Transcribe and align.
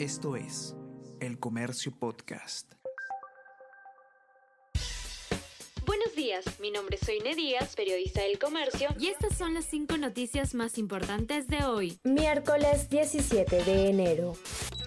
Esto 0.00 0.34
es 0.34 0.74
El 1.20 1.38
Comercio 1.38 1.92
Podcast. 1.92 2.72
Buenos 5.84 6.16
días, 6.16 6.58
mi 6.58 6.70
nombre 6.70 6.96
es 6.98 7.06
Soine 7.06 7.34
Díaz, 7.34 7.76
periodista 7.76 8.22
del 8.22 8.38
comercio, 8.38 8.88
y 8.98 9.08
estas 9.08 9.36
son 9.36 9.52
las 9.52 9.66
cinco 9.66 9.98
noticias 9.98 10.54
más 10.54 10.78
importantes 10.78 11.48
de 11.48 11.64
hoy. 11.64 11.98
Miércoles 12.04 12.88
17 12.88 13.62
de 13.62 13.90
enero 13.90 14.32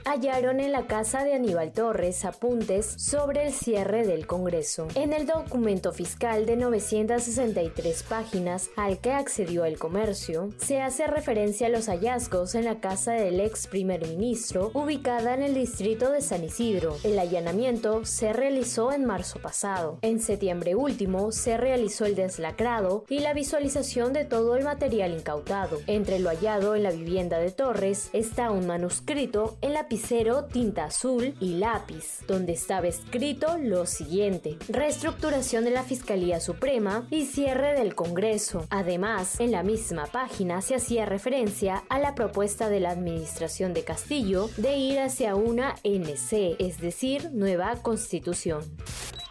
hallaron 0.06 0.60
en 0.60 0.72
la 0.72 0.88
casa 0.88 1.24
de 1.24 1.34
Aníbal 1.34 1.72
Torres 1.72 2.26
apuntes 2.26 2.86
sobre 2.86 3.46
el 3.46 3.54
cierre 3.54 4.06
del 4.06 4.28
Congreso. 4.28 4.88
En 4.96 5.14
el 5.14 5.26
documento 5.26 5.92
fiscal 5.94 6.46
de 6.46 6.56
963 6.58 8.04
páginas 8.04 8.70
al 8.76 9.00
que 9.00 9.12
accedió 9.12 9.66
el 9.66 9.80
comercio, 9.80 10.50
se 10.58 10.82
hace 10.82 11.08
referencia 11.08 11.68
a 11.68 11.70
los 11.70 11.88
hallazgos 11.88 12.56
en 12.56 12.66
la 12.66 12.80
casa 12.80 13.14
del 13.14 13.40
ex 13.40 13.68
primer 13.68 14.08
ministro, 14.08 14.72
ubicada 14.74 15.34
en 15.34 15.44
el 15.44 15.54
distrito 15.54 16.12
de 16.12 16.22
San 16.22 16.44
Isidro. 16.44 16.98
El 17.04 17.18
allanamiento 17.20 18.06
se 18.06 18.34
realizó 18.34 18.92
en 18.92 19.06
marzo 19.06 19.40
pasado. 19.40 20.00
En 20.02 20.20
septiembre 20.20 20.76
último 20.76 21.32
se 21.32 21.58
realizó 21.58 22.06
el 22.06 22.16
deslacrado 22.16 23.06
y 23.10 23.20
la 23.20 23.34
visualización 23.34 24.14
de 24.14 24.26
todo 24.26 24.56
el 24.56 24.64
material 24.64 25.14
incautado. 25.14 25.80
Entre 25.88 26.20
lo 26.20 26.30
hallado 26.30 26.76
en 26.76 26.84
la 26.84 26.92
vivienda 26.92 27.40
de 27.40 27.52
Torres 27.52 28.10
está 28.14 28.52
un 28.52 28.68
manuscrito 28.68 29.58
en 29.62 29.74
la 29.74 29.88
tinta 30.52 30.86
azul 30.86 31.36
y 31.40 31.56
lápiz, 31.56 32.20
donde 32.28 32.54
estaba 32.54 32.88
escrito 32.88 33.58
lo 33.58 33.86
siguiente: 33.86 34.58
reestructuración 34.70 35.64
de 35.64 35.72
la 35.72 35.84
Fiscalía 35.84 36.40
Suprema 36.40 37.08
y 37.10 37.26
cierre 37.26 37.74
del 37.74 37.96
Congreso. 37.96 38.66
Además, 38.70 39.40
en 39.40 39.52
la 39.52 39.64
misma 39.64 40.06
página 40.06 40.62
se 40.62 40.76
hacía 40.76 41.06
referencia 41.06 41.84
a 41.90 42.00
la 42.00 42.16
propuesta 42.16 42.70
de 42.70 42.80
la 42.80 42.92
Administración 42.92 43.74
de 43.74 43.84
Castillo 43.84 44.50
de 44.58 44.78
ir 44.78 45.00
hacia 45.00 45.36
una 45.36 45.76
NC, 45.84 46.56
es 46.60 46.80
decir, 46.80 47.32
nueva 47.32 47.76
constitución. 47.82 48.64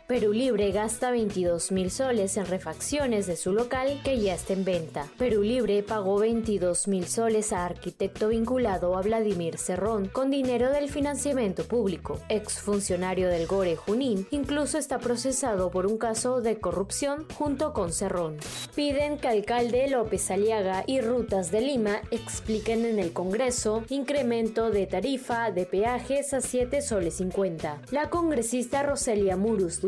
Perú 0.06 0.32
Libre 0.32 0.72
gasta 0.72 1.10
22 1.10 1.70
mil 1.70 1.90
soles 1.90 2.36
en 2.36 2.46
refacciones 2.46 3.26
de 3.26 3.36
su 3.36 3.52
local 3.52 4.00
que 4.02 4.20
ya 4.20 4.34
está 4.34 4.52
en 4.52 4.64
venta. 4.64 5.06
Perú 5.16 5.42
Libre 5.42 5.82
pagó 5.82 6.18
22 6.18 6.88
mil 6.88 7.06
soles 7.06 7.52
a 7.52 7.64
arquitecto 7.64 8.28
vinculado 8.28 8.96
a 8.96 9.02
Vladimir 9.02 9.58
Cerrón 9.58 10.08
con 10.08 10.30
dinero 10.30 10.70
del 10.70 10.90
financiamiento 10.90 11.64
público. 11.64 12.20
Exfuncionario 12.28 13.28
del 13.28 13.46
Gore 13.46 13.76
Junín 13.76 14.26
incluso 14.32 14.76
está 14.76 14.98
procesado 14.98 15.70
por 15.70 15.86
un 15.86 15.98
caso 15.98 16.40
de 16.40 16.58
corrupción 16.58 17.26
junto 17.34 17.72
con 17.72 17.92
Cerrón. 17.92 18.36
Piden 18.74 19.18
que 19.18 19.28
alcalde 19.28 19.88
López 19.88 20.30
Aliaga 20.30 20.82
y 20.86 21.00
Rutas 21.00 21.50
de 21.50 21.60
Lima 21.60 22.02
expliquen 22.10 22.84
en 22.84 22.98
el 22.98 23.12
Congreso 23.12 23.84
incremento 23.88 24.70
de 24.70 24.86
tarifa 24.86 25.52
de 25.52 25.64
peajes 25.64 26.34
a 26.34 26.40
7 26.40 26.82
soles 26.82 27.14
50. 27.14 27.82
La 27.92 28.10
congresista 28.10 28.82
Roselia 28.82 29.36
Murus 29.36 29.84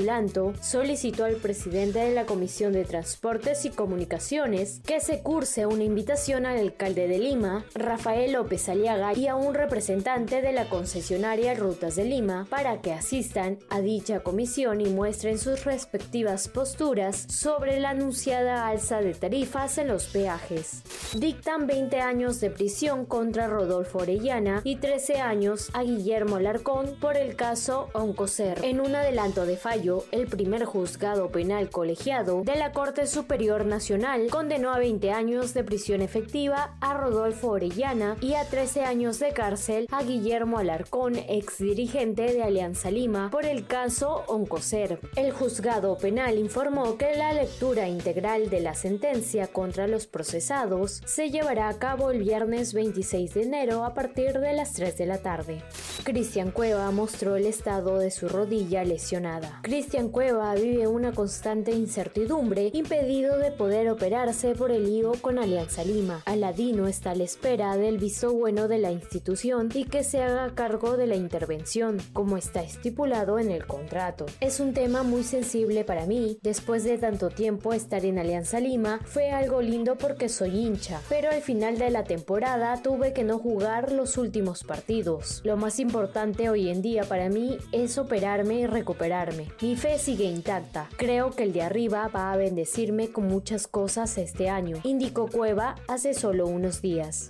Solicitó 0.61 1.25
al 1.25 1.37
presidente 1.37 1.99
de 1.99 2.15
la 2.15 2.27
Comisión 2.27 2.73
de 2.73 2.85
Transportes 2.85 3.65
y 3.65 3.71
Comunicaciones 3.71 4.81
que 4.87 5.01
se 5.01 5.23
curse 5.23 5.67
una 5.67 5.85
invitación 5.85 6.47
al 6.47 6.59
alcalde 6.59 7.09
de 7.09 7.19
Lima, 7.19 7.65
Rafael 7.75 8.33
López 8.33 8.69
Aliaga, 8.69 9.15
y 9.15 9.29
a 9.29 9.35
un 9.35 9.55
representante 9.55 10.43
de 10.43 10.53
la 10.53 10.69
concesionaria 10.69 11.55
Rutas 11.55 11.97
de 11.97 12.05
Lima 12.05 12.47
para 12.51 12.83
que 12.83 12.93
asistan 12.93 13.59
a 13.71 13.81
dicha 13.81 14.21
comisión 14.21 14.81
y 14.81 14.91
muestren 14.91 15.39
sus 15.39 15.65
respectivas 15.65 16.49
posturas 16.49 17.27
sobre 17.29 17.81
la 17.81 17.91
anunciada 17.91 18.69
alza 18.69 19.01
de 19.01 19.15
tarifas 19.15 19.79
en 19.79 19.89
los 19.89 20.05
peajes. 20.07 20.83
Dictan 21.15 21.67
20 21.67 22.01
años 22.01 22.41
de 22.41 22.51
prisión 22.51 23.07
contra 23.07 23.49
Rodolfo 23.49 24.01
Orellana 24.01 24.61
y 24.65 24.77
13 24.77 25.21
años 25.21 25.71
a 25.73 25.83
Guillermo 25.83 26.39
Larcón 26.39 26.97
por 27.01 27.17
el 27.17 27.37
caso 27.37 27.89
Oncocer. 27.95 28.61
En 28.63 28.81
un 28.81 28.95
adelanto 28.95 29.47
de 29.47 29.57
fallo, 29.57 29.94
el 30.11 30.27
primer 30.27 30.65
juzgado 30.65 31.31
penal 31.31 31.71
colegiado 31.71 32.43
de 32.43 32.57
la 32.57 32.73
Corte 32.73 33.07
Superior 33.07 33.65
Nacional 33.65 34.29
condenó 34.31 34.73
a 34.73 34.79
20 34.79 35.11
años 35.13 35.55
de 35.55 35.65
prisión 35.65 36.03
efectiva 36.03 36.77
a 36.81 36.95
Rodolfo 36.95 37.51
Orellana 37.51 38.17
y 38.21 38.35
a 38.35 38.45
13 38.45 38.85
años 38.85 39.19
de 39.19 39.33
cárcel 39.33 39.87
a 39.91 40.03
Guillermo 40.03 40.59
Alarcón, 40.59 41.17
ex 41.17 41.59
dirigente 41.59 42.33
de 42.33 42.43
Alianza 42.43 42.91
Lima, 42.91 43.31
por 43.31 43.45
el 43.45 43.67
caso 43.67 44.25
Oncocer. 44.27 45.01
El 45.17 45.33
juzgado 45.33 45.97
penal 45.99 46.39
informó 46.39 46.97
que 46.97 47.17
la 47.17 47.33
lectura 47.33 47.89
integral 47.89 48.51
de 48.51 48.61
la 48.61 48.75
sentencia 48.75 49.47
contra 49.49 49.87
los 49.87 50.07
procesados 50.07 51.03
se 51.05 51.31
llevará 51.31 51.69
a 51.69 51.79
cabo 51.79 52.11
el 52.11 52.21
viernes 52.21 52.75
26 52.75 53.35
de 53.35 53.43
enero 53.43 53.85
a 53.85 53.95
partir 53.95 54.41
de 54.41 54.53
las 54.53 54.73
3 54.75 54.97
de 54.97 55.07
la 55.07 55.19
tarde. 55.19 55.63
Cristian 56.03 56.51
Cueva 56.51 56.91
mostró 56.91 57.37
el 57.37 57.47
estado 57.47 57.99
de 57.99 58.11
su 58.11 58.29
rodilla 58.29 58.85
lesionada. 58.85 59.61
Cristian 59.85 60.09
Cueva 60.09 60.55
vive 60.55 60.87
una 60.87 61.13
constante 61.13 61.71
incertidumbre, 61.73 62.71
impedido 62.73 63.37
de 63.37 63.51
poder 63.51 63.91
operarse 63.91 64.55
por 64.55 64.71
el 64.71 64.87
lío 64.87 65.13
con 65.21 65.39
Alianza 65.39 65.85
Lima. 65.85 66.23
Aladino 66.25 66.89
está 66.89 67.11
a 67.11 67.15
la 67.15 67.25
espera 67.25 67.77
del 67.77 67.99
visto 67.99 68.33
bueno 68.33 68.67
de 68.67 68.79
la 68.79 68.93
institución 68.93 69.69
y 69.75 69.85
que 69.85 70.03
se 70.03 70.23
haga 70.23 70.55
cargo 70.55 70.97
de 70.97 71.07
la 71.07 71.17
intervención, 71.17 71.99
como 72.15 72.39
está 72.39 72.63
estipulado 72.63 73.39
en 73.39 73.51
el 73.51 73.67
contrato. 73.67 74.25
Es 74.41 74.59
un 74.59 74.73
tema 74.73 75.03
muy 75.03 75.23
sensible 75.23 75.85
para 75.85 76.07
mí. 76.07 76.39
Después 76.41 76.83
de 76.85 76.97
tanto 76.97 77.29
tiempo 77.29 77.75
estar 77.75 78.07
en 78.07 78.19
Alianza 78.19 78.61
Lima, 78.61 79.01
fue 79.05 79.33
algo 79.33 79.61
lindo 79.61 79.99
porque 79.99 80.31
soy 80.31 80.61
hincha, 80.61 81.03
pero 81.11 81.29
al 81.29 81.43
final 81.43 81.77
de 81.77 81.91
la 81.91 82.05
temporada 82.05 82.81
tuve 82.83 83.13
que 83.13 83.23
no 83.23 83.39
jugar 83.39 83.93
los 83.93 84.17
últimos 84.17 84.65
partidos. 84.65 85.43
Lo 85.45 85.59
más 85.59 85.79
importante 85.79 86.49
hoy 86.49 86.71
en 86.71 86.81
día 86.81 87.05
para 87.05 87.29
mí 87.29 87.59
es 87.71 87.99
operarme 87.99 88.61
y 88.61 88.67
recuperarme. 88.67 89.49
Mi 89.75 89.81
fe 89.81 89.99
sigue 89.99 90.27
intacta. 90.27 90.89
Creo 90.97 91.33
que 91.33 91.43
el 91.43 91.53
de 91.53 91.63
arriba 91.63 92.07
va 92.07 92.31
a 92.31 92.37
bendecirme 92.37 93.11
con 93.11 93.27
muchas 93.27 93.67
cosas 93.67 94.19
este 94.19 94.49
año, 94.49 94.77
indicó 94.85 95.29
Cueva 95.29 95.75
hace 95.89 96.15
solo 96.15 96.47
unos 96.47 96.81
días. 96.81 97.29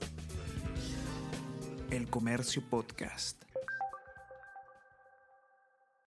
El 1.91 2.07
Comercio 2.11 2.63
Podcast. 2.69 3.44